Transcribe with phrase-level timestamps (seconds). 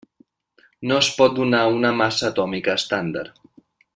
[0.91, 3.45] No es pot donar una massa atòmica estàndard.